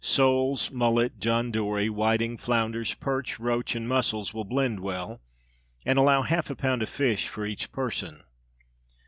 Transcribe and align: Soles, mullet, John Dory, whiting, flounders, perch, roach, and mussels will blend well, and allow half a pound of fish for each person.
Soles, 0.03 0.71
mullet, 0.71 1.19
John 1.19 1.51
Dory, 1.51 1.87
whiting, 1.87 2.35
flounders, 2.35 2.95
perch, 2.95 3.39
roach, 3.39 3.75
and 3.75 3.87
mussels 3.87 4.33
will 4.33 4.45
blend 4.45 4.79
well, 4.79 5.21
and 5.85 5.99
allow 5.99 6.23
half 6.23 6.49
a 6.49 6.55
pound 6.55 6.81
of 6.81 6.89
fish 6.89 7.27
for 7.27 7.45
each 7.45 7.71
person. 7.71 8.23